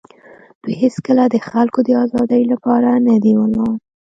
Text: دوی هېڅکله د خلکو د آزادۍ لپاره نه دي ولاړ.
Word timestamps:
دوی 0.61 0.73
هېڅکله 0.83 1.23
د 1.29 1.35
خلکو 1.49 1.79
د 1.83 1.89
آزادۍ 2.03 2.43
لپاره 2.51 2.89
نه 3.07 3.15
دي 3.23 3.33
ولاړ. 3.41 3.73